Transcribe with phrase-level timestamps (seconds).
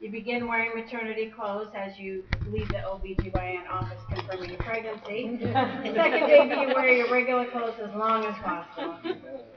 [0.00, 5.38] You begin wearing maternity clothes as you leave the OBGYN office confirming your pregnancy.
[5.42, 8.96] Second baby, you wear your regular clothes as long as possible.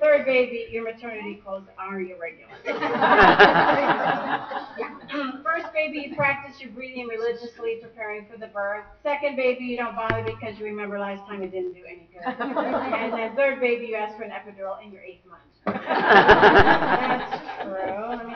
[0.02, 2.52] Third baby, your maternity clothes are your regular.
[5.44, 8.84] First baby, you practice your breathing religiously, preparing for the birth.
[9.02, 12.22] Second baby, you don't bother because you remember last time it didn't do any good.
[12.94, 15.53] And then third baby, you ask for an epidural in your eighth month.
[15.66, 17.94] That's true.
[18.08, 18.34] One.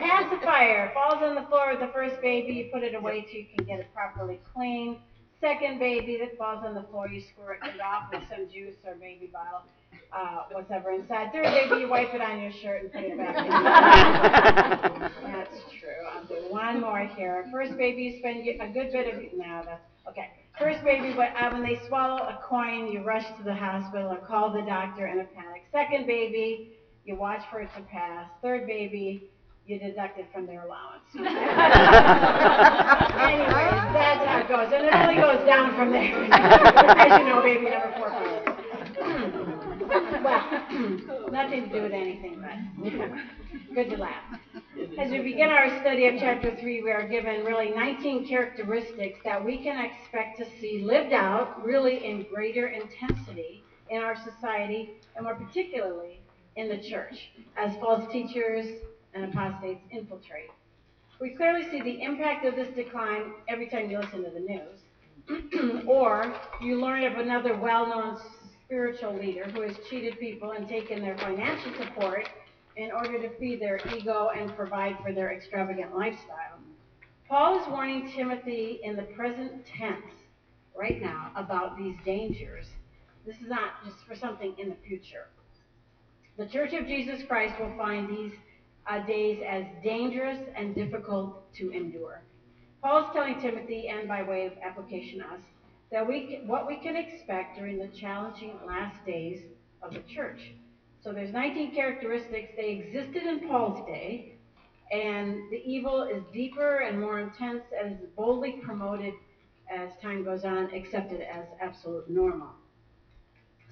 [0.00, 3.46] Pacifier falls on the floor with the first baby, you put it away so you
[3.56, 4.98] can get it properly cleaned.
[5.40, 8.94] Second baby that falls on the floor, you squirt it off with some juice or
[8.94, 9.62] baby bottle,
[10.12, 11.32] uh, whatever inside.
[11.32, 13.50] Third baby, you wipe it on your shirt and put it back in.
[15.32, 16.06] That's true.
[16.12, 17.44] I'll do one more here.
[17.50, 20.30] First baby, you spend a good bit of, no, that's, okay.
[20.58, 24.52] First baby, uh, when they swallow a coin, you rush to the hospital or call
[24.52, 25.64] the doctor in a panic.
[25.72, 26.72] Second baby,
[27.04, 28.28] you watch for it to pass.
[28.42, 29.30] Third baby,
[29.66, 31.04] you deduct it from their allowance.
[31.14, 31.28] That's
[34.26, 36.24] how it goes, and it only goes down from there.
[36.32, 38.10] As you know, baby number four.
[40.22, 42.56] Well, nothing to do with anything, but
[43.74, 44.40] good to laugh.
[44.98, 49.42] As we begin our study of chapter 3, we are given really 19 characteristics that
[49.42, 55.24] we can expect to see lived out really in greater intensity in our society, and
[55.24, 56.20] more particularly
[56.56, 58.66] in the church, as false teachers
[59.14, 60.50] and apostates infiltrate.
[61.20, 65.84] We clearly see the impact of this decline every time you listen to the news,
[65.86, 68.18] or you learn of another well known
[68.66, 72.28] spiritual leader who has cheated people and taken their financial support
[72.76, 76.58] in order to feed their ego and provide for their extravagant lifestyle.
[77.28, 80.04] Paul is warning Timothy in the present tense
[80.76, 82.66] right now about these dangers.
[83.26, 85.28] This is not just for something in the future.
[86.38, 88.32] The Church of Jesus Christ will find these
[88.86, 92.22] uh, days as dangerous and difficult to endure.
[92.82, 95.40] Paul is telling Timothy, and by way of application us,
[95.92, 99.42] that we what we can expect during the challenging last days
[99.82, 100.40] of the church.
[101.02, 102.52] So there's 19 characteristics.
[102.56, 104.34] They existed in Paul's day,
[104.92, 109.14] and the evil is deeper and more intense and is boldly promoted
[109.68, 112.50] as time goes on, accepted as absolute normal.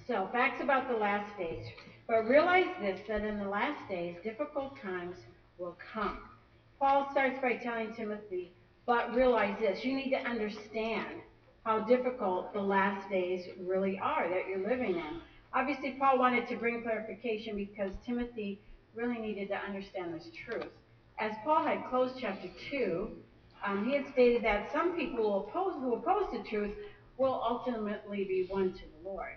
[0.07, 1.65] So, facts about the last days.
[2.07, 5.15] But realize this that in the last days, difficult times
[5.57, 6.19] will come.
[6.79, 8.51] Paul starts by telling Timothy,
[8.85, 11.21] but realize this you need to understand
[11.63, 15.21] how difficult the last days really are that you're living in.
[15.53, 18.61] Obviously, Paul wanted to bring clarification because Timothy
[18.95, 20.71] really needed to understand this truth.
[21.19, 23.09] As Paul had closed chapter 2,
[23.65, 26.73] um, he had stated that some people oppose, who oppose the truth
[27.17, 29.35] will ultimately be won to the Lord.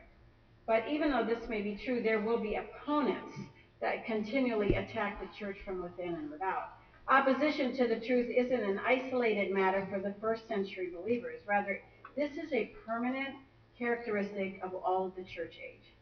[0.66, 3.36] But even though this may be true, there will be opponents
[3.80, 6.70] that continually attack the church from within and without.
[7.08, 11.40] Opposition to the truth isn't an isolated matter for the first century believers.
[11.46, 11.82] Rather,
[12.16, 13.34] this is a permanent
[13.78, 15.93] characteristic of all of the church age.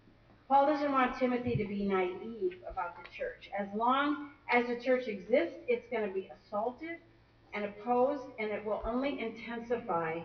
[0.52, 3.48] Paul doesn't want Timothy to be naive about the church.
[3.58, 6.98] As long as the church exists, it's going to be assaulted
[7.54, 10.18] and opposed, and it will only intensify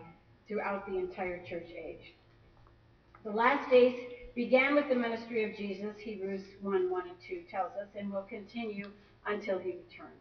[0.46, 2.14] throughout the entire church age.
[3.24, 3.96] The last days
[4.36, 8.24] began with the ministry of Jesus, Hebrews 1 1 and 2 tells us, and will
[8.24, 8.92] continue
[9.28, 10.20] until he returns.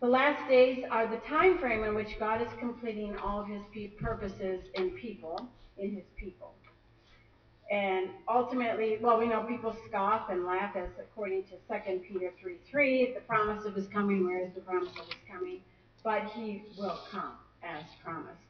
[0.00, 3.62] The last days are the time frame in which God is completing all of his
[3.96, 5.48] purposes in people,
[5.78, 6.54] in his people.
[7.70, 12.56] And ultimately, well, we know people scoff and laugh as according to 2 Peter 3
[12.70, 15.60] 3, the promise of his coming, where is the promise of his coming?
[16.02, 18.40] But he will come as promised.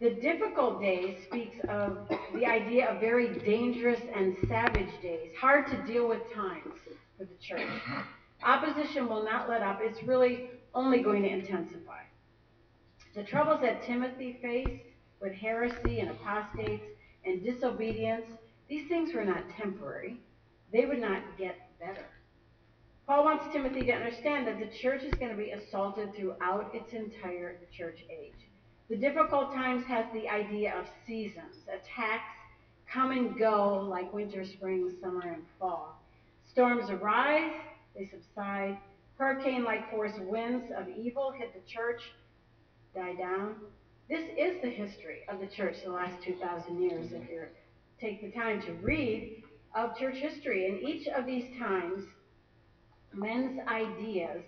[0.00, 5.76] The difficult days speaks of the idea of very dangerous and savage days, hard to
[5.86, 6.74] deal with times
[7.16, 7.66] for the church.
[8.44, 9.78] Opposition will not let up.
[9.80, 12.02] It's really only going to intensify.
[13.14, 14.82] The troubles that Timothy faced
[15.22, 16.84] with heresy and apostates
[17.24, 18.26] and disobedience,
[18.68, 20.20] these things were not temporary.
[20.72, 22.06] They would not get better.
[23.06, 26.92] Paul wants Timothy to understand that the church is going to be assaulted throughout its
[26.92, 28.32] entire church age.
[28.88, 31.56] The difficult times has the idea of seasons.
[31.68, 32.24] Attacks
[32.90, 36.00] come and go like winter, spring, summer, and fall.
[36.50, 37.52] Storms arise,
[37.94, 38.78] they subside.
[39.16, 42.00] Hurricane like force winds of evil hit the church,
[42.94, 43.56] die down.
[44.08, 47.44] This is the history of the church the last 2,000 years, if you
[47.98, 49.42] take the time to read
[49.74, 50.66] of church history.
[50.66, 52.04] In each of these times,
[53.14, 54.42] men's ideas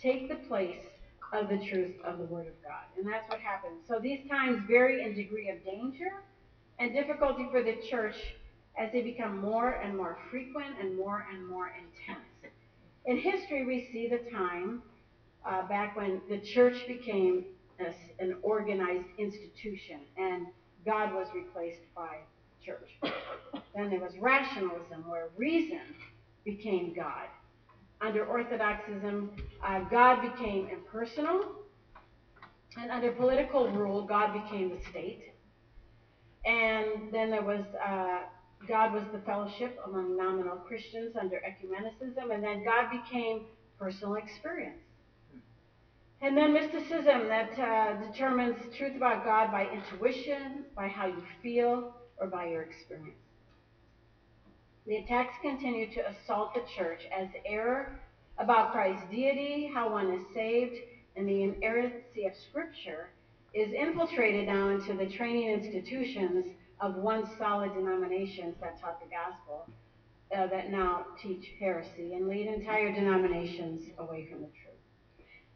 [0.00, 0.84] take the place
[1.32, 2.84] of the truth of the Word of God.
[2.98, 3.80] And that's what happens.
[3.88, 6.22] So these times vary in degree of danger
[6.78, 8.16] and difficulty for the church
[8.76, 12.54] as they become more and more frequent and more and more intense.
[13.06, 14.82] In history, we see the time
[15.46, 17.44] uh, back when the church became
[17.80, 20.46] a, an organized institution and
[20.84, 22.18] God was replaced by
[22.64, 22.90] church.
[23.74, 25.80] then there was rationalism, where reason
[26.44, 27.26] became God.
[28.00, 29.30] Under Orthodoxism,
[29.62, 31.44] uh, God became impersonal,
[32.78, 35.32] and under political rule, God became the state.
[36.46, 38.20] And then there was uh,
[38.66, 43.46] God was the fellowship among nominal Christians under ecumenicism, and then God became
[43.78, 44.80] personal experience.
[46.22, 51.94] And then mysticism that uh, determines truth about God by intuition, by how you feel,
[52.18, 53.16] or by your experience.
[54.86, 57.98] The attacks continue to assault the church as error
[58.38, 60.76] about Christ's deity, how one is saved,
[61.16, 63.10] and the inerrancy of Scripture
[63.54, 66.46] is infiltrated now into the training institutions
[66.80, 69.68] of once solid denominations that taught the gospel
[70.36, 74.69] uh, that now teach heresy and lead entire denominations away from the truth.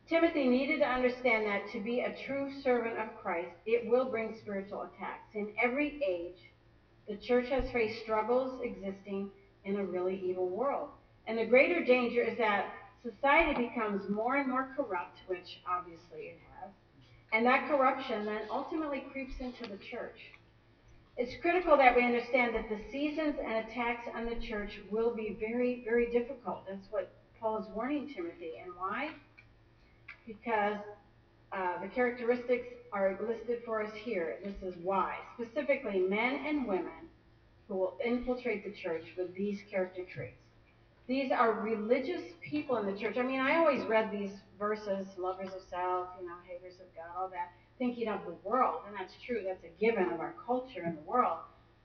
[0.08, 4.36] Timothy needed to understand that to be a true servant of Christ, it will bring
[4.42, 5.34] spiritual attacks.
[5.34, 6.38] In every age,
[7.08, 9.30] the church has faced struggles existing
[9.64, 10.90] in a really evil world.
[11.26, 12.66] And the greater danger is that
[13.02, 16.70] society becomes more and more corrupt, which obviously it has,
[17.32, 20.18] and that corruption then ultimately creeps into the church.
[21.16, 25.36] It's critical that we understand that the seasons and attacks on the church will be
[25.40, 26.64] very, very difficult.
[26.68, 28.54] That's what Paul is warning Timothy.
[28.62, 29.10] And why?
[30.26, 30.78] Because
[31.52, 34.36] uh, the characteristics are listed for us here.
[34.44, 35.16] This is why.
[35.34, 37.08] Specifically, men and women
[37.68, 40.36] who will infiltrate the church with these character traits.
[41.06, 43.16] These are religious people in the church.
[43.18, 47.14] I mean, I always read these verses, lovers of self, you know, haters of God,
[47.16, 50.84] all that thinking of the world, and that's true, that's a given of our culture
[50.84, 51.38] in the world.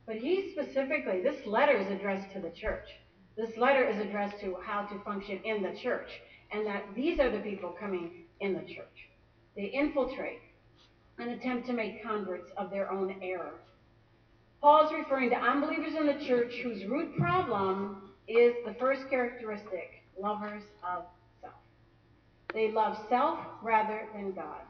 [0.06, 2.88] But he specifically, this letter is addressed to the church.
[3.36, 6.10] This letter is addressed to how to function in the church,
[6.52, 9.10] and that these are the people coming in the church.
[9.56, 10.42] They infiltrate
[11.18, 13.54] and attempt to make converts of their own error.
[14.62, 20.04] Paul is referring to unbelievers in the church whose root problem is the first characteristic
[20.22, 21.06] lovers of
[21.42, 21.54] self.
[22.54, 24.62] They love self rather than God.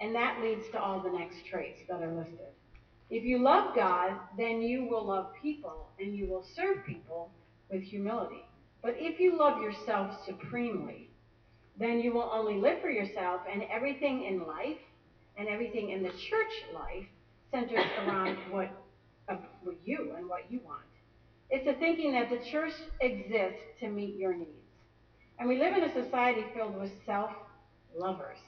[0.00, 2.38] And that leads to all the next traits that are listed.
[3.10, 7.30] If you love God, then you will love people and you will serve people
[7.70, 8.44] with humility.
[8.82, 11.08] But if you love yourself supremely,
[11.82, 14.78] then you will only live for yourself, and everything in life
[15.36, 17.06] and everything in the church life
[17.50, 18.70] centers around what,
[19.28, 20.80] uh, what you and what you want.
[21.50, 24.48] It's a thinking that the church exists to meet your needs.
[25.38, 27.30] And we live in a society filled with self
[27.96, 28.38] lovers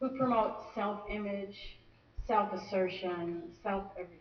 [0.00, 1.56] who promote self-image,
[2.26, 4.17] self-assertion, self-everything.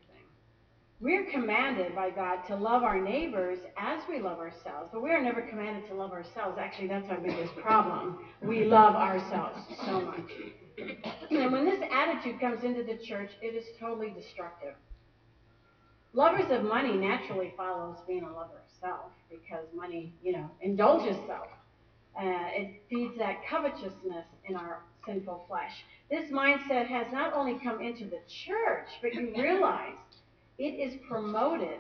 [1.00, 5.22] We're commanded by God to love our neighbors as we love ourselves, but we are
[5.22, 6.58] never commanded to love ourselves.
[6.60, 8.18] Actually, that's our biggest problem.
[8.42, 10.32] We love ourselves so much.
[11.30, 14.74] And when this attitude comes into the church, it is totally destructive.
[16.14, 21.16] Lovers of money naturally follows being a lover of self because money, you know, indulges
[21.28, 21.48] self.
[22.20, 25.72] Uh, it feeds that covetousness in our sinful flesh.
[26.10, 29.94] This mindset has not only come into the church, but you realize
[30.58, 31.80] it is promoted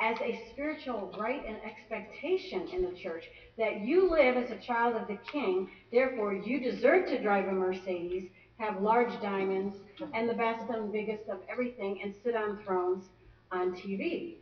[0.00, 3.24] as a spiritual right and expectation in the church
[3.56, 7.52] that you live as a child of the king, therefore you deserve to drive a
[7.52, 8.28] Mercedes,
[8.58, 9.76] have large diamonds,
[10.12, 13.04] and the best and biggest of everything, and sit on thrones
[13.52, 14.36] on TV.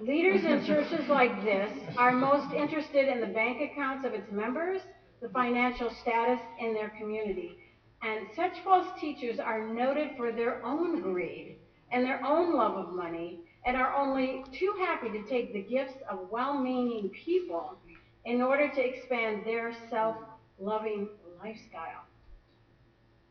[0.00, 4.80] Leaders in churches like this are most interested in the bank accounts of its members,
[5.20, 7.56] the financial status in their community.
[8.02, 11.58] And such false teachers are noted for their own greed
[11.92, 15.94] and their own love of money and are only too happy to take the gifts
[16.10, 17.76] of well meaning people
[18.24, 20.16] in order to expand their self
[20.58, 21.08] loving
[21.42, 22.04] lifestyle.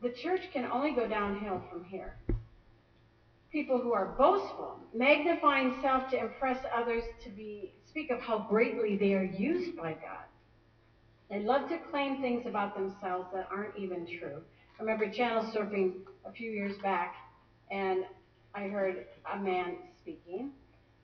[0.02, 2.16] The church can only go downhill from here
[3.52, 8.96] people who are boastful, magnifying self to impress others to be speak of how greatly
[8.96, 10.26] they are used by God.
[11.30, 14.42] They love to claim things about themselves that aren't even true.
[14.80, 17.16] I remember channel surfing a few years back,
[17.70, 18.06] and
[18.54, 20.52] I heard a man speaking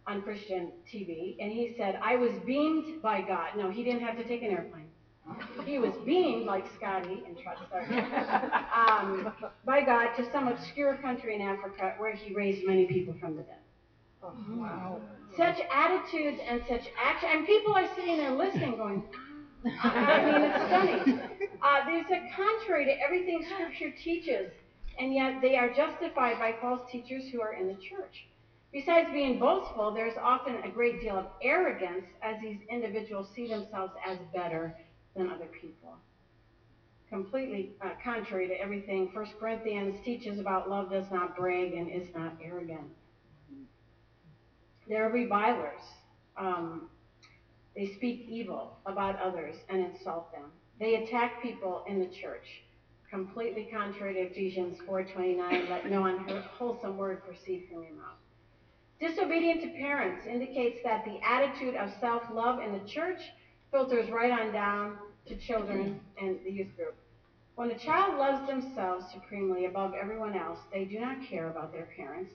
[0.06, 3.50] on Christian TV, and he said, I was beamed by God.
[3.58, 4.86] No, he didn't have to take an airplane.
[5.66, 7.58] He was beamed, like Scotty in Trek
[8.74, 9.34] um,
[9.66, 13.42] by God to some obscure country in Africa where he raised many people from the
[13.42, 13.58] dead.
[14.24, 15.02] Oh, wow.
[15.36, 19.04] Such attitudes and such action, and people are sitting there listening, going,
[19.84, 21.20] I mean, it's stunning.
[21.62, 24.52] Uh, there's a contrary to everything Scripture teaches,
[25.00, 28.28] and yet they are justified by false teachers who are in the church.
[28.74, 33.94] Besides being boastful, there's often a great deal of arrogance as these individuals see themselves
[34.06, 34.76] as better
[35.16, 35.98] than other people.
[37.10, 42.08] completely uh, contrary to everything 1 Corinthians teaches about love does not brag and is
[42.16, 42.90] not arrogant.
[44.88, 45.82] They're revilers.
[46.38, 46.90] Um,
[47.76, 50.52] they speak evil about others and insult them.
[50.80, 52.46] They attack people in the church.
[53.10, 58.18] Completely contrary to Ephesians 4:29, let no unwholesome word proceed from your mouth.
[59.00, 63.32] Disobedient to parents indicates that the attitude of self-love in the church
[63.72, 66.96] filters right on down to children and the youth group.
[67.56, 71.88] When a child loves themselves supremely above everyone else, they do not care about their
[71.96, 72.34] parents.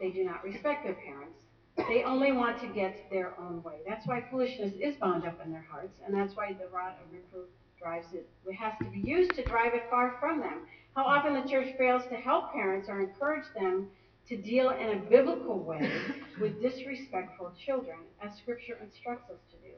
[0.00, 1.44] They do not respect their parents.
[1.88, 3.82] They only want to get their own way.
[3.86, 7.12] That's why foolishness is bound up in their hearts, and that's why the rod of
[7.12, 7.48] reproof
[7.80, 8.28] drives it.
[8.46, 10.66] It has to be used to drive it far from them.
[10.94, 13.88] How often the church fails to help parents or encourage them
[14.28, 15.90] to deal in a biblical way
[16.40, 19.74] with disrespectful children, as Scripture instructs us to do.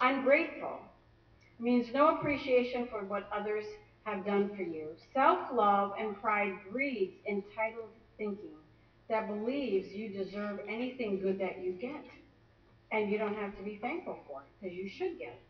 [0.00, 0.80] Ungrateful
[1.58, 3.64] means no appreciation for what others
[4.04, 4.88] have done for you.
[5.12, 8.56] Self love and pride breeds entitled thinking
[9.08, 12.04] that believes you deserve anything good that you get.
[12.92, 15.42] And you don't have to be thankful for it, because you should get it.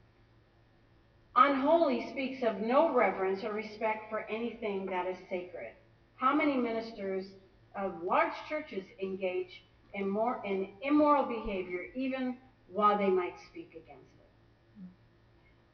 [1.37, 5.73] Unholy speaks of no reverence or respect for anything that is sacred.
[6.15, 7.27] How many ministers
[7.75, 9.65] of large churches engage
[9.95, 12.37] in, more, in immoral behavior even
[12.69, 14.31] while they might speak against it?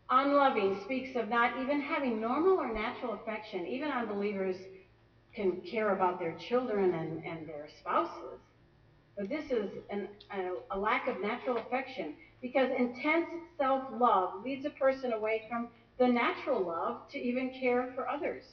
[0.09, 3.67] Unloving speaks of not even having normal or natural affection.
[3.67, 4.57] Even unbelievers
[5.35, 8.41] can care about their children and, and their spouses.
[9.17, 13.27] But this is an, a, a lack of natural affection because intense
[13.59, 15.69] self love leads a person away from
[15.99, 18.45] the natural love to even care for others.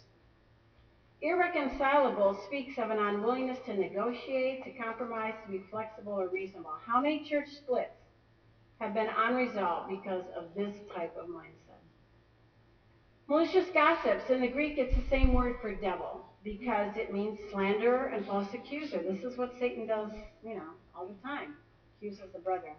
[1.22, 6.74] Irreconcilable speaks of an unwillingness to negotiate, to compromise, to be flexible or reasonable.
[6.86, 7.96] How many church splits
[8.79, 11.82] have been unresolved because of this type of mindset?
[13.27, 18.08] Malicious gossips, in the Greek, it's the same word for devil because it means slanderer
[18.08, 19.01] and false accuser.
[19.01, 20.12] This is what Satan does,
[20.44, 21.56] you know, all the time.
[21.98, 22.74] Accuses the brother.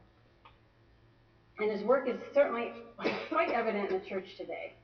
[1.59, 2.73] And his work is certainly
[3.29, 4.75] quite evident in the church today.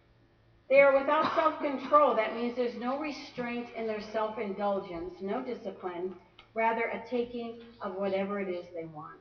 [0.69, 2.16] They are without self control.
[2.16, 6.14] That means there's no restraint in their self indulgence, no discipline,
[6.54, 9.21] rather, a taking of whatever it is they want.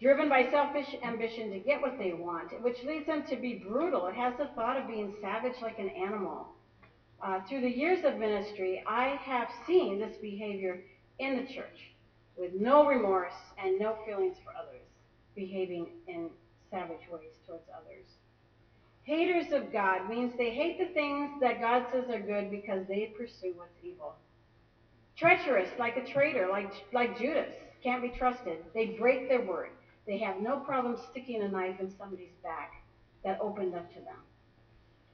[0.00, 4.06] Driven by selfish ambition to get what they want, which leads them to be brutal.
[4.08, 6.48] It has the thought of being savage like an animal
[7.22, 10.80] uh, through the years of ministry, I have seen this behavior
[11.18, 11.92] in the church
[12.36, 14.82] with no remorse and no feelings for others,
[15.36, 16.30] behaving in
[16.72, 18.06] savage ways towards others.
[19.04, 23.12] Haters of God means they hate the things that God says are good because they
[23.16, 24.16] pursue what's evil.
[25.16, 28.58] Treacherous, like a traitor, like, like Judas, can't be trusted.
[28.74, 29.70] They break their word.
[30.08, 32.72] They have no problem sticking a knife in somebody's back
[33.22, 34.16] that opened up to them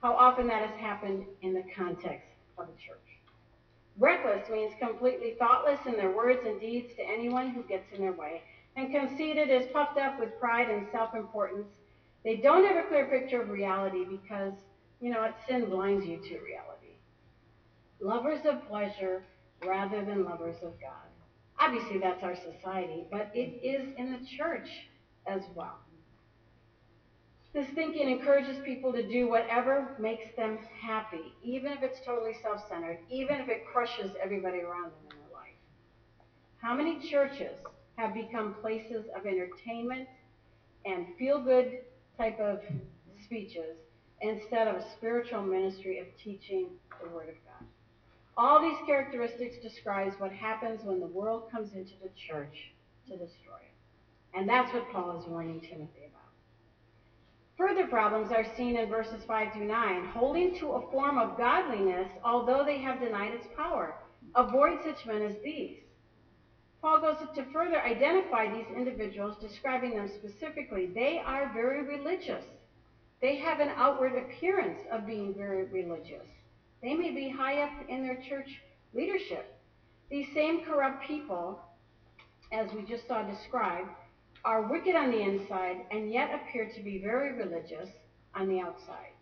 [0.00, 2.99] how often that has happened in the context of the church.
[3.99, 8.12] Reckless means completely thoughtless in their words and deeds to anyone who gets in their
[8.12, 8.43] way.
[8.78, 11.66] And conceited is puffed up with pride and self importance.
[12.23, 14.52] They don't have a clear picture of reality because,
[15.00, 16.94] you know, sin blinds you to reality.
[18.00, 19.25] Lovers of pleasure
[19.66, 21.11] rather than lovers of God.
[21.58, 24.68] Obviously, that's our society, but it is in the church
[25.26, 25.80] as well.
[27.52, 32.61] This thinking encourages people to do whatever makes them happy, even if it's totally self
[32.68, 35.56] centered, even if it crushes everybody around them in their life.
[36.62, 37.58] How many churches
[37.99, 40.09] have become places of entertainment
[40.87, 41.81] and feel good
[42.17, 42.61] type of
[43.25, 43.76] speeches
[44.21, 46.69] instead of a spiritual ministry of teaching
[47.02, 47.67] the Word of God?
[48.37, 52.71] All these characteristics describes what happens when the world comes into the church
[53.09, 54.38] to destroy it.
[54.38, 56.19] And that's what Paul is warning Timothy about.
[57.57, 60.07] Further problems are seen in verses 5 through 9.
[60.14, 63.97] Holding to a form of godliness, although they have denied its power.
[64.37, 65.78] Avoid such men as these.
[66.80, 70.87] Paul goes to further identify these individuals, describing them specifically.
[70.94, 72.44] They are very religious.
[73.20, 76.26] They have an outward appearance of being very religious.
[76.82, 78.49] They may be high up in their church
[78.94, 79.58] leadership.
[80.08, 81.61] These same corrupt people,
[82.52, 83.90] as we just saw described,
[84.44, 87.88] are wicked on the inside and yet appear to be very religious
[88.37, 89.12] on the outside.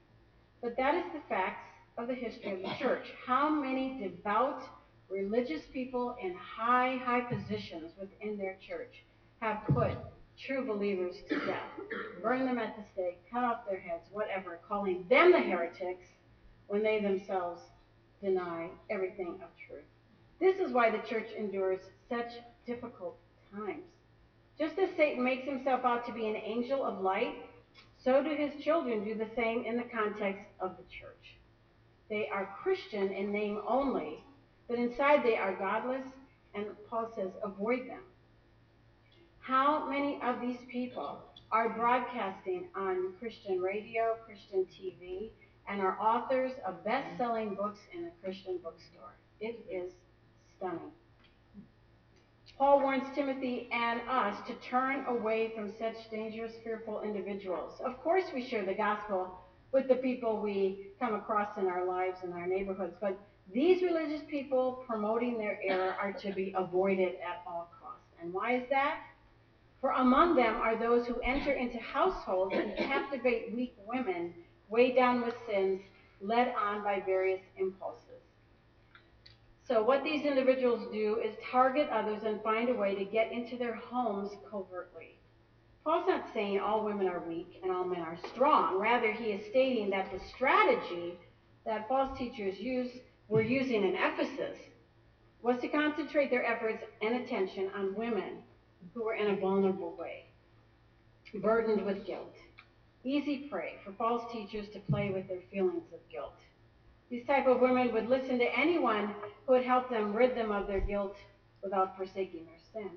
[0.62, 3.06] But that is the facts of the history of the church.
[3.26, 4.62] How many devout
[5.08, 9.04] religious people in high, high positions within their church
[9.40, 9.92] have put
[10.38, 11.70] true believers to death,
[12.22, 16.06] burned them at the stake, cut off their heads, whatever, calling them the heretics
[16.66, 17.62] when they themselves
[18.22, 19.84] deny everything of truth.
[20.40, 22.30] This is why the church endures such
[22.66, 23.16] difficult
[23.54, 23.84] times.
[24.58, 27.34] Just as Satan makes himself out to be an angel of light,
[28.02, 31.36] so do his children do the same in the context of the church.
[32.08, 34.22] They are Christian in name only,
[34.68, 36.06] but inside they are godless,
[36.54, 38.02] and Paul says, avoid them.
[39.40, 41.18] How many of these people
[41.52, 45.30] are broadcasting on Christian radio, Christian TV,
[45.68, 49.14] and are authors of best selling books in a Christian bookstore?
[49.40, 49.92] It is
[50.56, 50.92] stunning.
[52.58, 57.74] Paul warns Timothy and us to turn away from such dangerous, fearful individuals.
[57.84, 59.38] Of course, we share the gospel
[59.72, 63.18] with the people we come across in our lives and our neighborhoods, but
[63.52, 68.04] these religious people promoting their error are to be avoided at all costs.
[68.20, 69.00] And why is that?
[69.80, 74.34] For among them are those who enter into households and captivate weak women
[74.68, 75.80] weighed down with sins,
[76.20, 78.02] led on by various impulses.
[79.68, 83.56] So, what these individuals do is target others and find a way to get into
[83.56, 85.18] their homes covertly.
[85.84, 88.78] Paul's not saying all women are weak and all men are strong.
[88.80, 91.18] Rather, he is stating that the strategy
[91.64, 92.90] that false teachers use,
[93.28, 94.56] were using in Ephesus
[95.42, 98.42] was to concentrate their efforts and attention on women
[98.94, 100.24] who were in a vulnerable way,
[101.34, 102.34] burdened with guilt.
[103.04, 106.34] Easy prey for false teachers to play with their feelings of guilt.
[107.10, 109.14] These type of women would listen to anyone
[109.46, 111.16] who would help them rid them of their guilt
[111.62, 112.90] without forsaking their sin.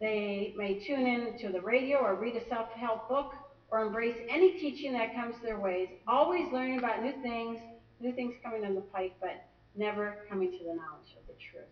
[0.00, 3.34] They may tune in to the radio or read a self-help book
[3.70, 7.58] or embrace any teaching that comes their ways, always learning about new things,
[8.00, 9.44] new things coming on the pike, but
[9.76, 11.64] never coming to the knowledge of the truth.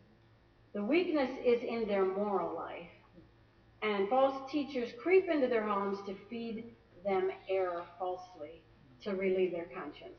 [0.75, 2.89] The weakness is in their moral life,
[3.83, 6.65] and false teachers creep into their homes to feed
[7.05, 8.63] them error falsely
[9.03, 10.19] to relieve their conscience.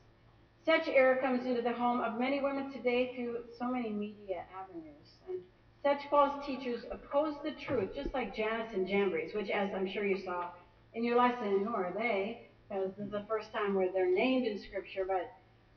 [0.65, 5.15] Such error comes into the home of many women today through so many media avenues.
[5.27, 5.39] And
[5.83, 10.05] such false teachers oppose the truth, just like Jannes and Jambres, which, as I'm sure
[10.05, 10.49] you saw
[10.93, 12.49] in your lesson, who are they?
[12.67, 15.31] Because this is the first time where they're named in Scripture, but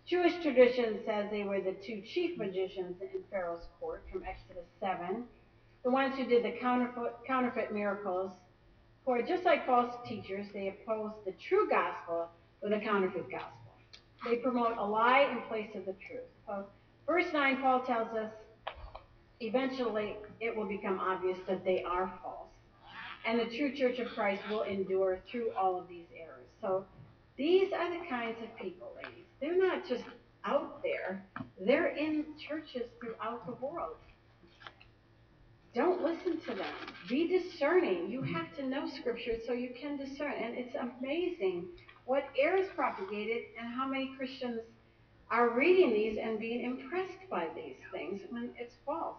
[0.06, 5.24] Jewish tradition says they were the two chief magicians in Pharaoh's court from Exodus 7,
[5.84, 8.32] the ones who did the counterfeit, counterfeit miracles.
[9.04, 12.28] For just like false teachers, they oppose the true gospel
[12.62, 13.72] with a counterfeit gospel.
[14.24, 16.66] They promote a lie in place of the truth.
[17.06, 18.30] Verse 9, Paul tells us
[19.40, 22.48] eventually it will become obvious that they are false.
[23.26, 26.46] And the true church of Christ will endure through all of these errors.
[26.60, 26.84] So
[27.36, 29.29] these are the kinds of people, ladies.
[29.40, 30.04] They're not just
[30.44, 31.24] out there,
[31.58, 33.96] they're in churches throughout the world.
[35.74, 36.74] Don't listen to them.
[37.08, 38.10] Be discerning.
[38.10, 40.32] You have to know Scripture so you can discern.
[40.32, 41.68] And it's amazing
[42.06, 44.60] what error is propagated and how many Christians
[45.30, 49.18] are reading these and being impressed by these things when it's false.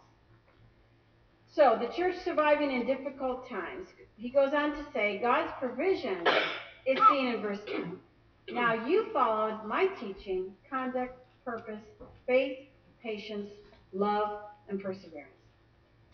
[1.54, 3.88] So, the church surviving in difficult times.
[4.18, 6.26] He goes on to say, God's provision
[6.86, 7.98] is seen in verse 10.
[8.50, 11.80] Now you followed my teaching, conduct, purpose,
[12.28, 12.58] faith,
[13.02, 13.50] patience,
[13.94, 15.30] love, and perseverance.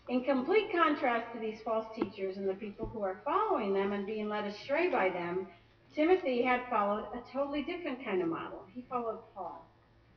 [0.08, 4.06] In complete contrast to these false teachers and the people who are following them and
[4.06, 5.46] being led astray by them,
[5.94, 8.62] Timothy had followed a totally different kind of model.
[8.74, 9.66] He followed Paul.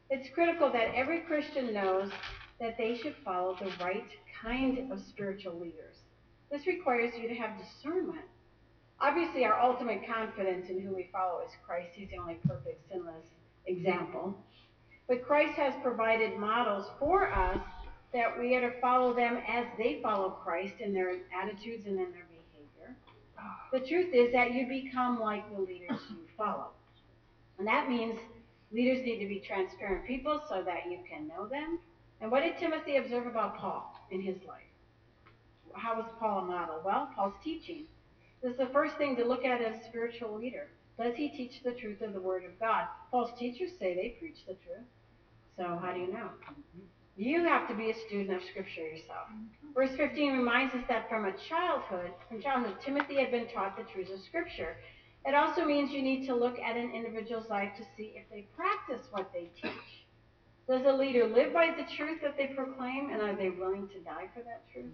[0.09, 2.11] It's critical that every Christian knows
[2.59, 4.07] that they should follow the right
[4.41, 5.95] kind of spiritual leaders.
[6.51, 8.25] This requires you to have discernment.
[9.01, 11.89] Obviously, our ultimate confidence in who we follow is Christ.
[11.95, 13.25] He's the only perfect, sinless
[13.65, 14.35] example.
[15.07, 17.59] But Christ has provided models for us
[18.13, 22.11] that we are to follow them as they follow Christ in their attitudes and in
[22.11, 22.95] their behavior.
[23.71, 26.67] the truth is that you become like the leaders you follow.
[27.57, 28.19] And that means
[28.71, 31.79] leaders need to be transparent people so that you can know them.
[32.19, 34.61] And what did Timothy observe about Paul in his life?
[35.73, 36.81] How was Paul a model?
[36.85, 37.85] Well, Paul's teaching.
[38.41, 40.67] This is the first thing to look at as a spiritual leader.
[40.97, 42.85] Does he teach the truth of the Word of God?
[43.11, 44.87] False teachers say they preach the truth.
[45.57, 46.29] So how do you know?
[47.17, 49.27] You have to be a student of Scripture yourself.
[49.75, 53.83] Verse 15 reminds us that from a childhood, from childhood, Timothy had been taught the
[53.83, 54.77] truths of Scripture.
[55.25, 58.47] It also means you need to look at an individual's life to see if they
[58.55, 60.05] practice what they teach.
[60.67, 63.99] Does a leader live by the truth that they proclaim, and are they willing to
[63.99, 64.93] die for that truth?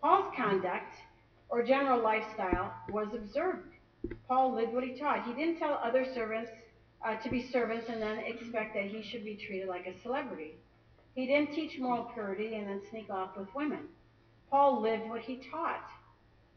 [0.00, 0.94] Paul's conduct,
[1.52, 3.74] or general lifestyle, was observed.
[4.26, 5.26] Paul lived what he taught.
[5.26, 6.50] He didn't tell other servants
[7.06, 10.54] uh, to be servants and then expect that he should be treated like a celebrity.
[11.14, 13.80] He didn't teach moral purity and then sneak off with women.
[14.50, 15.84] Paul lived what he taught.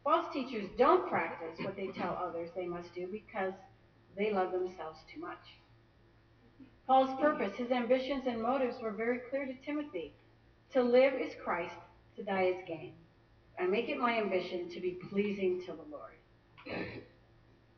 [0.05, 3.51] False teachers don't practice what they tell others they must do because
[4.17, 5.59] they love themselves too much.
[6.87, 10.13] Paul's purpose, his ambitions and motives were very clear to Timothy.
[10.71, 11.75] To live is Christ,
[12.15, 12.93] to die is gain.
[13.59, 16.13] I make it my ambition to be pleasing to the Lord.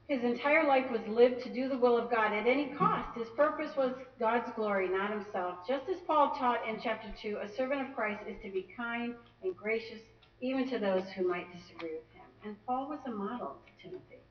[0.08, 3.18] His entire life was lived to do the will of God at any cost.
[3.18, 5.68] His purpose was God's glory, not himself.
[5.68, 9.16] Just as Paul taught in chapter 2, a servant of Christ is to be kind
[9.44, 10.00] and gracious
[10.40, 12.26] even to those who might disagree with him.
[12.46, 14.22] And Paul was a model to Timothy.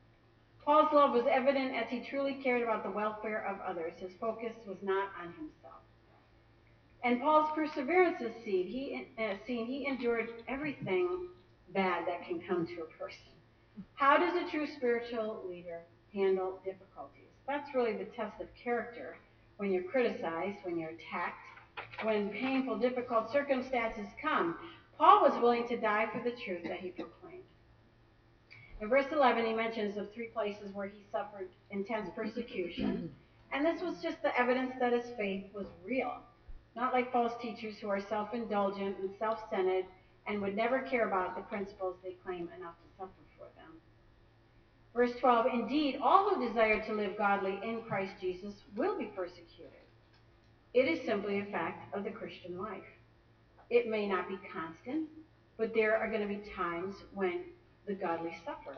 [0.65, 3.93] Paul's love was evident as he truly cared about the welfare of others.
[3.99, 5.81] His focus was not on himself.
[7.03, 8.67] And Paul's perseverance is seen.
[8.67, 9.67] He, uh, seen.
[9.67, 11.27] he endured everything
[11.73, 13.31] bad that can come to a person.
[13.93, 15.81] How does a true spiritual leader
[16.13, 17.29] handle difficulties?
[17.47, 19.17] That's really the test of character
[19.57, 21.37] when you're criticized, when you're attacked,
[22.03, 24.57] when painful, difficult circumstances come.
[24.97, 27.43] Paul was willing to die for the truth that he proclaimed.
[28.81, 33.11] In verse 11, he mentions of three places where he suffered intense persecution.
[33.51, 36.17] And this was just the evidence that his faith was real.
[36.75, 39.85] Not like false teachers who are self indulgent and self centered
[40.27, 43.73] and would never care about the principles they claim enough to suffer for them.
[44.93, 49.71] Verse 12 Indeed, all who desire to live godly in Christ Jesus will be persecuted.
[50.73, 52.83] It is simply a fact of the Christian life.
[53.69, 55.07] It may not be constant,
[55.57, 57.41] but there are going to be times when
[57.87, 58.77] the godly suffer.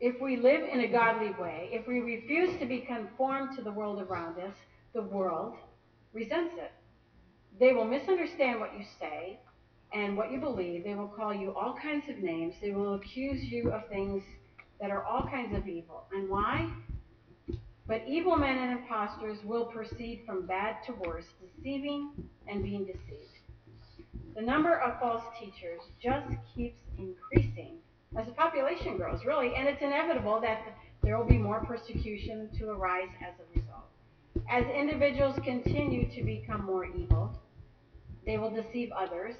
[0.00, 3.72] If we live in a godly way, if we refuse to be conformed to the
[3.72, 4.54] world around us,
[4.94, 5.54] the world
[6.12, 6.72] resents it.
[7.58, 9.40] They will misunderstand what you say
[9.92, 10.84] and what you believe.
[10.84, 12.54] They will call you all kinds of names.
[12.60, 14.22] They will accuse you of things
[14.80, 16.04] that are all kinds of evil.
[16.12, 16.70] And why?
[17.86, 22.10] But evil men and impostors will proceed from bad to worse, deceiving
[22.46, 23.38] and being deceived.
[24.34, 27.78] The number of false teachers just keeps increasing
[28.16, 30.60] as the population grows, really, and it's inevitable that
[31.02, 33.86] there will be more persecution to arise as a result.
[34.50, 37.38] As individuals continue to become more evil,
[38.24, 39.34] they will deceive others,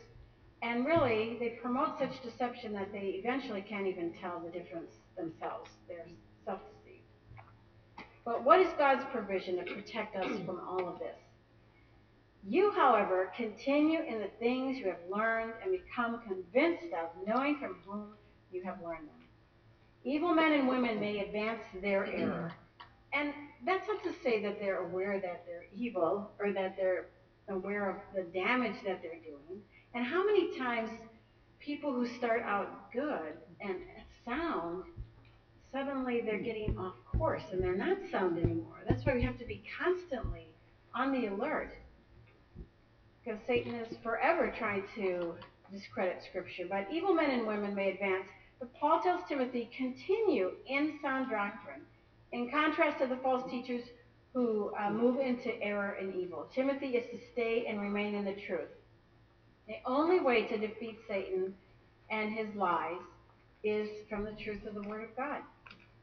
[0.62, 5.70] and really, they promote such deception that they eventually can't even tell the difference themselves.
[5.86, 6.06] They're
[6.44, 7.04] self deceived.
[8.24, 11.16] But what is God's provision to protect us from all of this?
[12.46, 17.76] You, however, continue in the things you have learned and become convinced of, knowing from
[17.86, 18.14] whom
[18.52, 19.14] you have learned them.
[20.04, 22.52] Evil men and women may advance their error.
[23.12, 23.32] And
[23.64, 27.06] that's not to say that they're aware that they're evil or that they're
[27.48, 29.60] aware of the damage that they're doing.
[29.98, 30.90] And how many times
[31.58, 33.78] people who start out good and
[34.24, 34.84] sound
[35.72, 38.84] suddenly they're getting off course and they're not sound anymore.
[38.88, 40.46] That's why we have to be constantly
[40.94, 41.72] on the alert.
[43.24, 45.34] Because Satan is forever trying to
[45.72, 46.66] discredit Scripture.
[46.70, 48.28] But evil men and women may advance.
[48.60, 51.80] But Paul tells Timothy, continue in sound doctrine.
[52.30, 53.82] In contrast to the false teachers
[54.32, 58.36] who uh, move into error and evil, Timothy is to stay and remain in the
[58.46, 58.68] truth.
[59.68, 61.54] The only way to defeat Satan
[62.10, 63.00] and his lies
[63.62, 65.42] is from the truth of the Word of God.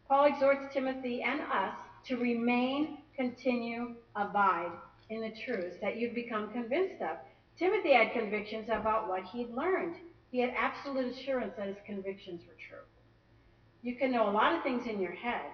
[0.08, 1.74] Paul exhorts Timothy and us
[2.08, 4.72] to remain, continue, abide
[5.10, 7.18] in the truths that you've become convinced of.
[7.58, 9.96] Timothy had convictions about what he'd learned.
[10.30, 12.86] He had absolute assurance that his convictions were true.
[13.82, 15.50] You can know a lot of things in your head,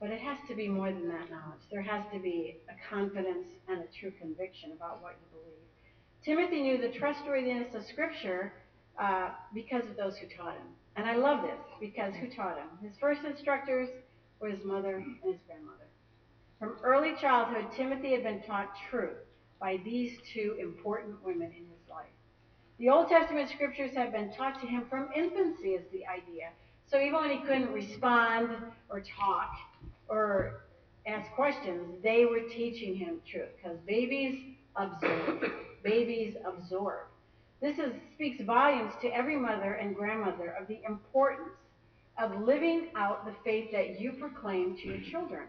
[0.00, 1.60] but it has to be more than that knowledge.
[1.70, 5.63] There has to be a confidence and a true conviction about what you believe.
[6.24, 8.54] Timothy knew the trustworthiness of Scripture
[8.98, 10.66] uh, because of those who taught him.
[10.96, 12.68] And I love this because who taught him?
[12.82, 13.88] His first instructors
[14.40, 15.84] were his mother and his grandmother.
[16.58, 19.18] From early childhood, Timothy had been taught truth
[19.60, 22.06] by these two important women in his life.
[22.78, 26.50] The Old Testament scriptures had been taught to him from infancy, is the idea.
[26.90, 28.50] So even when he couldn't respond
[28.88, 29.56] or talk
[30.08, 30.62] or
[31.06, 35.50] ask questions, they were teaching him truth because babies observe.
[35.84, 37.06] Babies absorb.
[37.60, 41.54] This is, speaks volumes to every mother and grandmother of the importance
[42.18, 45.44] of living out the faith that you proclaim to your children.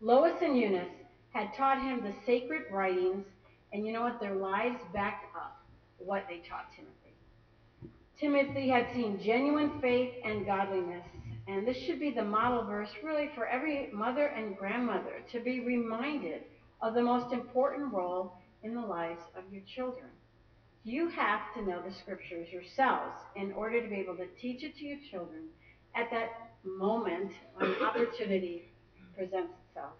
[0.00, 0.88] Lois and Eunice
[1.32, 3.24] had taught him the sacred writings,
[3.72, 4.20] and you know what?
[4.20, 5.62] Their lives backed up
[5.98, 7.94] what they taught Timothy.
[8.18, 11.04] Timothy had seen genuine faith and godliness,
[11.46, 15.60] and this should be the model verse really for every mother and grandmother to be
[15.60, 16.42] reminded
[16.82, 20.10] of the most important role in the lives of your children.
[20.84, 24.76] You have to know the scriptures yourselves in order to be able to teach it
[24.76, 25.48] to your children
[25.94, 28.70] at that moment when opportunity
[29.14, 29.92] presents itself.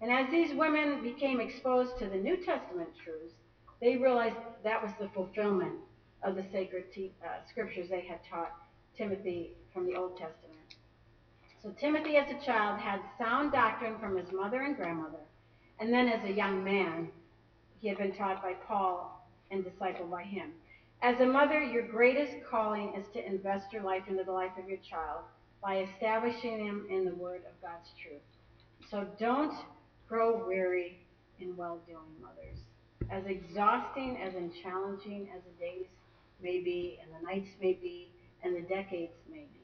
[0.00, 3.34] And as these women became exposed to the New Testament truths,
[3.80, 5.74] they realized that was the fulfillment
[6.22, 8.52] of the sacred te- uh, scriptures they had taught
[8.96, 10.56] Timothy from the Old Testament.
[11.62, 15.24] So Timothy, as a child, had sound doctrine from his mother and grandmother,
[15.78, 17.08] and then as a young man,
[17.80, 20.52] he had been taught by Paul and discipled by him.
[21.02, 24.68] As a mother, your greatest calling is to invest your life into the life of
[24.68, 25.22] your child
[25.62, 28.22] by establishing them in the Word of God's truth.
[28.90, 29.54] So don't
[30.08, 30.98] grow weary
[31.40, 32.58] in well doing, mothers.
[33.10, 35.86] As exhausting as and challenging as the days
[36.42, 38.10] may be, and the nights may be,
[38.42, 39.60] and the decades may be.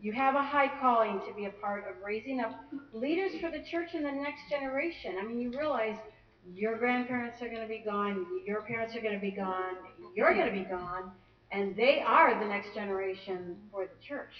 [0.00, 2.52] You have a high calling to be a part of raising up
[2.92, 5.16] leaders for the church in the next generation.
[5.20, 5.96] I mean, you realize
[6.54, 9.74] your grandparents are going to be gone, your parents are going to be gone,
[10.14, 11.10] you're going to be gone,
[11.52, 14.32] and they are the next generation for the church.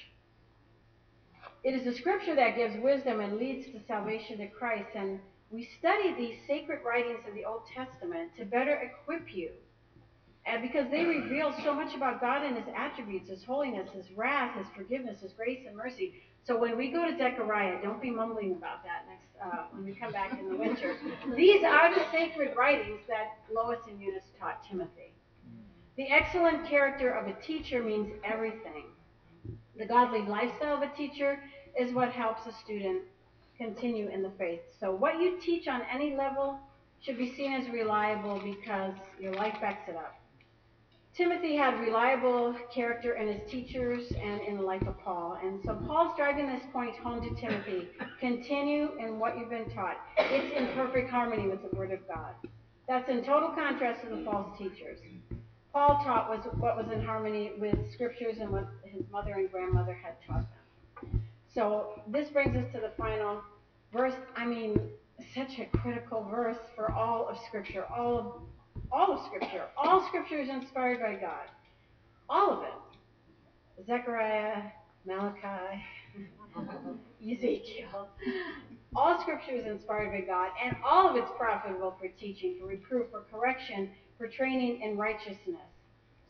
[1.64, 5.18] It is the scripture that gives wisdom and leads to salvation to Christ, and
[5.51, 9.51] we study these sacred writings of the Old Testament to better equip you.
[10.47, 14.57] And because they reveal so much about God and His attributes, His holiness, His wrath,
[14.57, 16.23] His forgiveness, His grace and mercy.
[16.44, 19.94] So when we go to Zechariah, don't be mumbling about that next uh, when we
[19.94, 20.96] come back in the winter.
[21.37, 25.12] These are the sacred writings that Lois and Eunice taught Timothy.
[25.96, 28.85] The excellent character of a teacher means everything.
[29.77, 31.40] The godly lifestyle of a teacher
[31.79, 33.03] is what helps a student
[33.57, 34.61] continue in the faith.
[34.81, 36.59] So what you teach on any level
[37.01, 40.17] should be seen as reliable because your life backs it up.
[41.18, 45.37] Timothy had reliable character in his teachers and in the life of Paul.
[45.42, 47.88] And so Paul's driving this point home to Timothy.
[48.20, 49.96] Continue in what you've been taught.
[50.16, 52.35] It's in perfect harmony with the Word of God.
[52.87, 55.00] That's in total contrast to the false teachers.
[55.72, 59.94] Paul taught was what was in harmony with scriptures and what his mother and grandmother
[60.00, 60.46] had taught
[61.02, 61.20] them.
[61.52, 63.42] So this brings us to the final
[63.92, 64.14] verse.
[64.37, 64.78] I mean,
[65.35, 68.26] such a critical verse for all of Scripture, all of
[68.90, 69.66] all of Scripture.
[69.76, 71.48] All Scripture is inspired by God.
[72.28, 73.86] All of it.
[73.86, 74.62] Zechariah,
[75.06, 75.82] Malachi,
[77.22, 78.08] Ezekiel.
[78.96, 83.06] All Scripture is inspired by God, and all of it's profitable for teaching, for reproof,
[83.10, 85.68] for correction, for training in righteousness,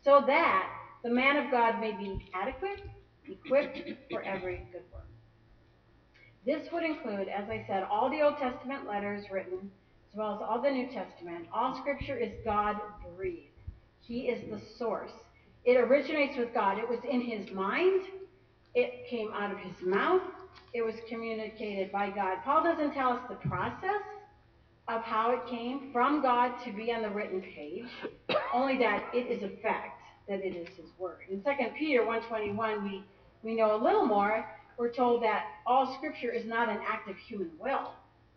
[0.04, 0.68] so that
[1.02, 2.82] the man of God may be adequate,
[3.28, 3.78] equipped
[4.10, 5.06] for every good work.
[6.44, 9.70] This would include, as I said, all the Old Testament letters written
[10.10, 11.46] as well as all the New Testament.
[11.52, 12.76] All Scripture is God
[13.16, 13.46] breathed.
[14.00, 15.10] He is the source.
[15.64, 16.78] It originates with God.
[16.78, 18.02] It was in His mind.
[18.74, 20.22] It came out of His mouth.
[20.72, 22.38] It was communicated by God.
[22.44, 24.02] Paul doesn't tell us the process
[24.86, 27.84] of how it came from God to be on the written page,
[28.54, 31.20] only that it is a fact that it is His word.
[31.30, 33.04] In 2 Peter 1.21, we,
[33.42, 34.48] we know a little more.
[34.78, 37.92] We're told that all Scripture is not an act of human will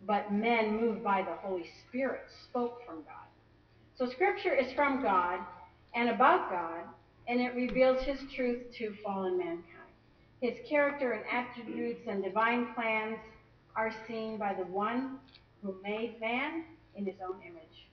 [0.06, 3.26] but men moved by the Holy Spirit spoke from God.
[3.94, 5.38] So Scripture is from God
[5.94, 6.84] and about God,
[7.28, 9.66] and it reveals His truth to fallen mankind.
[10.40, 13.18] His character and attributes and divine plans
[13.76, 15.18] are seen by the one
[15.62, 16.64] who made man
[16.96, 17.86] in his own image.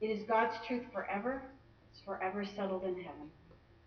[0.00, 1.42] It is God's truth forever.
[1.92, 3.30] It's forever settled in heaven.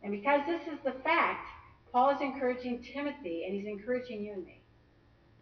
[0.01, 1.45] And because this is the fact,
[1.91, 4.54] Paul is encouraging Timothy, and he's encouraging you and me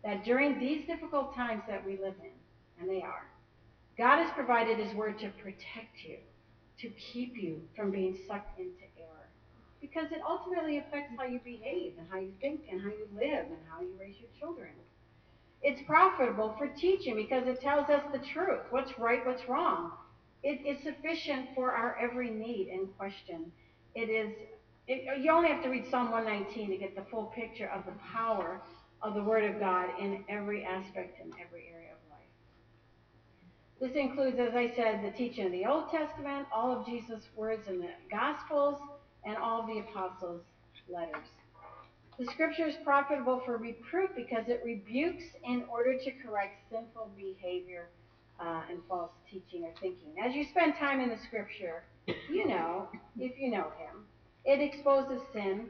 [0.03, 2.31] that during these difficult times that we live in,
[2.79, 3.25] and they are,
[3.97, 6.17] God has provided His Word to protect you,
[6.79, 9.27] to keep you from being sucked into error.
[9.79, 13.45] Because it ultimately affects how you behave, and how you think, and how you live,
[13.45, 14.71] and how you raise your children.
[15.61, 19.91] It's profitable for teaching because it tells us the truth what's right, what's wrong.
[20.43, 23.49] It is sufficient for our every need and question.
[23.95, 24.33] It is.
[24.85, 27.93] It, you only have to read Psalm 119 to get the full picture of the
[28.11, 28.59] power
[29.03, 32.19] of the Word of God in every aspect and every area of life.
[33.81, 37.67] This includes, as I said, the teaching of the Old Testament, all of Jesus' words
[37.67, 38.79] in the Gospels,
[39.25, 40.41] and all of the Apostles'
[40.89, 41.27] letters.
[42.17, 47.89] The Scripture is profitable for reproof because it rebukes in order to correct sinful behavior
[48.39, 50.15] uh, and false teaching or thinking.
[50.23, 51.83] As you spend time in the Scripture,
[52.31, 52.87] you know,
[53.17, 54.05] if you know Him,
[54.45, 55.69] it exposes sin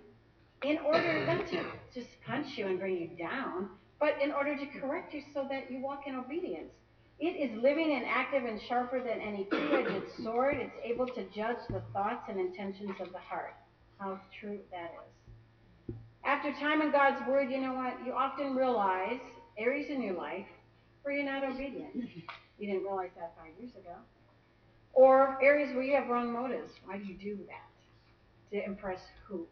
[0.64, 4.66] in order not to just punch you and bring you down, but in order to
[4.80, 6.72] correct you so that you walk in obedience.
[7.20, 10.58] It is living and active and sharper than any two-edged sword.
[10.58, 13.54] It's able to judge the thoughts and intentions of the heart.
[14.00, 15.96] How true that is.
[16.26, 17.98] After time in God's Word, you know what?
[18.06, 19.20] You often realize
[19.58, 20.46] areas in your life
[21.04, 21.96] where you're not obedient.
[22.58, 23.96] You didn't realize that five years ago.
[24.94, 26.72] Or areas where you have wrong motives.
[26.86, 28.56] Why do you do that?
[28.56, 29.48] To impress who?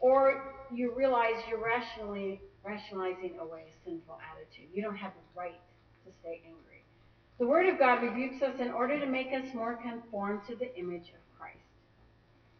[0.00, 4.68] Or you realize you're rationally rationalizing away a sinful attitude.
[4.74, 5.60] You don't have the right
[6.04, 6.82] to stay angry.
[7.38, 10.74] The Word of God rebukes us in order to make us more conformed to the
[10.76, 11.58] image of Christ.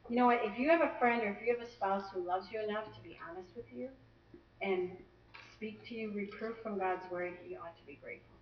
[0.09, 0.40] You know what?
[0.44, 2.85] If you have a friend or if you have a spouse who loves you enough
[2.94, 3.88] to be honest with you
[4.62, 4.90] and
[5.57, 8.37] speak to you reproof from God's Word, you ought to be grateful.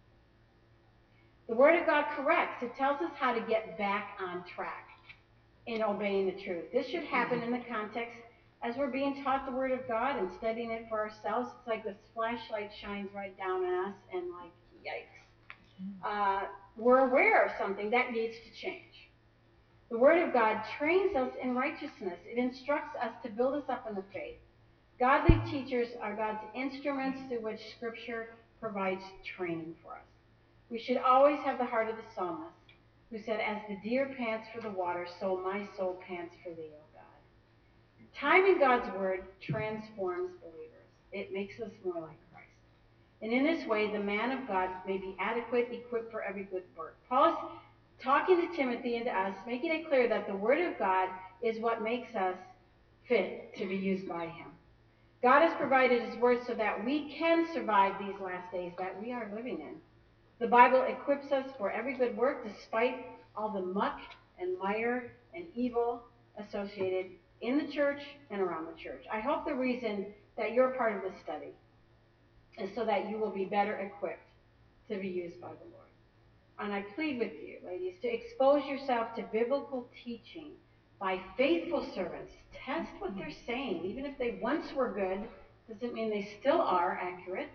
[1.49, 2.63] The Word of God corrects.
[2.63, 4.89] It tells us how to get back on track
[5.67, 6.65] in obeying the truth.
[6.73, 8.19] This should happen in the context
[8.65, 11.85] as we're being taught the Word of God and studying it for ourselves, it's like
[11.85, 15.21] this flashlight shines right down on us and like, yikes.
[16.03, 16.47] Uh,
[16.77, 19.11] we're aware of something that needs to change.
[19.91, 22.19] The Word of God trains us in righteousness.
[22.25, 24.39] It instructs us to build us up in the faith.
[24.99, 29.03] Godly teachers are God's instruments through which Scripture provides
[29.37, 30.07] training for us.
[30.71, 32.55] We should always have the heart of the psalmist,
[33.11, 36.71] who said, As the deer pants for the water, so my soul pants for thee.
[38.19, 40.89] Time in God's Word transforms believers.
[41.13, 42.49] It makes us more like Christ.
[43.23, 46.63] And in this way, the man of God may be adequate, equipped for every good
[46.77, 46.97] work.
[47.09, 47.37] Paul's
[48.03, 51.09] talking to Timothy and to us, making it clear that the Word of God
[51.43, 52.37] is what makes us
[53.09, 54.47] fit to be used by Him.
[55.23, 59.11] God has provided His Word so that we can survive these last days that we
[59.13, 59.75] are living in.
[60.39, 63.99] The Bible equips us for every good work despite all the muck
[64.39, 66.03] and mire and evil
[66.39, 67.07] associated
[67.47, 69.05] in the church and around the church.
[69.13, 71.53] I hope the reason that you're part of this study
[72.59, 74.21] is so that you will be better equipped
[74.89, 75.85] to be used by the Lord.
[76.59, 80.53] And I plead with you, ladies, to expose yourself to biblical teaching
[81.01, 82.33] by faithful servants.
[82.65, 83.85] Test what they're saying.
[83.85, 85.29] Even if they once were good,
[85.69, 87.49] doesn't mean they still are accurate.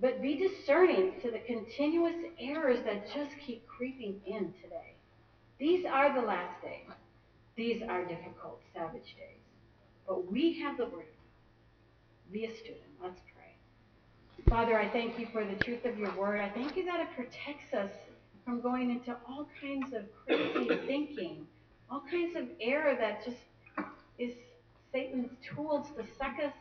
[0.00, 4.94] But be discerning to the continuous errors that just keep creeping in today.
[5.58, 6.88] These are the last days.
[7.56, 9.42] These are difficult, savage days.
[10.06, 11.06] But we have the Word.
[12.32, 12.80] Be a student.
[13.02, 14.48] Let's pray.
[14.48, 16.40] Father, I thank you for the truth of your Word.
[16.40, 17.90] I thank you that it protects us
[18.44, 21.46] from going into all kinds of crazy thinking,
[21.90, 23.36] all kinds of error that just
[24.18, 24.34] is
[24.92, 26.52] Satan's tools to suck us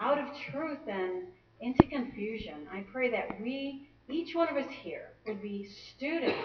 [0.00, 1.24] out of truth and
[1.60, 2.66] into confusion.
[2.72, 6.38] I pray that we, each one of us here, would be students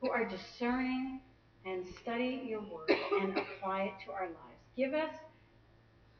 [0.00, 1.20] who are discerning
[1.66, 4.62] and study your word and apply it to our lives.
[4.76, 5.10] Give us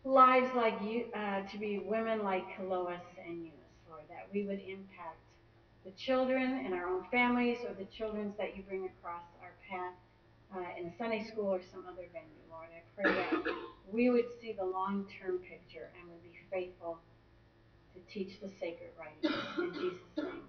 [0.04, 3.52] lives like you, uh, to be women like Lois and Eunice,
[3.88, 5.18] Lord, that we would impact
[5.84, 9.94] the children in our own families or the children that you bring across our path
[10.54, 12.68] uh, in Sunday school or some other venue, Lord.
[12.74, 13.54] I pray that
[13.92, 16.98] we would see the long-term picture and would be faithful
[17.94, 19.42] to teach the sacred writings.
[19.58, 20.42] In Jesus' name.